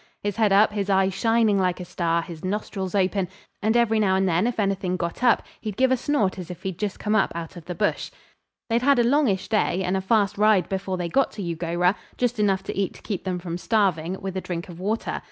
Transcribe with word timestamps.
His 0.23 0.37
head 0.37 0.51
up, 0.51 0.73
his 0.73 0.89
eye 0.89 1.09
shining 1.09 1.59
like 1.59 1.79
a 1.79 1.85
star, 1.85 2.23
his 2.23 2.43
nostrils 2.43 2.95
open, 2.95 3.27
and 3.61 3.77
every 3.77 3.99
now 3.99 4.15
and 4.15 4.27
then, 4.27 4.47
if 4.47 4.59
anything 4.59 4.97
got 4.97 5.23
up, 5.23 5.43
he'd 5.59 5.77
give 5.77 5.91
a 5.91 5.95
snort 5.95 6.39
as 6.39 6.49
if 6.49 6.63
he'd 6.63 6.79
just 6.79 6.97
come 6.97 7.13
up 7.13 7.31
out 7.35 7.55
of 7.55 7.65
the 7.65 7.75
bush. 7.75 8.09
They'd 8.67 8.81
had 8.81 8.97
a 8.97 9.03
longish 9.03 9.47
day 9.47 9.83
and 9.83 9.95
a 9.95 10.01
fast 10.01 10.39
ride 10.39 10.67
before 10.69 10.97
they 10.97 11.07
got 11.07 11.31
to 11.33 11.43
Eugowra, 11.43 11.93
just 12.17 12.39
enough 12.39 12.63
to 12.63 12.75
eat 12.75 12.95
to 12.95 13.03
keep 13.03 13.25
them 13.25 13.37
from 13.37 13.59
starving, 13.59 14.19
with 14.19 14.35
a 14.35 14.41
drink 14.41 14.69
of 14.69 14.79
water. 14.79 15.19